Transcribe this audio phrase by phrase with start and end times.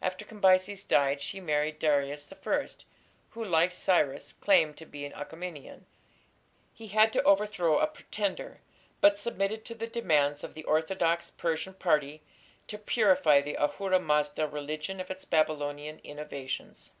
[0.00, 2.66] After Cambyses died she married Darius I,
[3.30, 5.86] who, like Cyrus, claimed to be an Achaemenian.
[6.72, 8.60] He had to overthrow a pretender,
[9.00, 12.22] but submitted to the demands of the orthodox Persian party
[12.68, 16.92] to purify the Ahura Mazda religion of its Babylonian innovations.